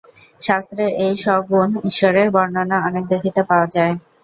শাস্ত্রে 0.41 0.85
এই 1.03 1.13
সগুণ 1.23 1.69
ঈশ্বরের 1.89 2.27
বর্ণনা 2.31 2.77
অনেক 2.87 3.03
দেখিতে 3.13 3.41
পাওয়া 3.49 3.67
যায়। 3.75 3.93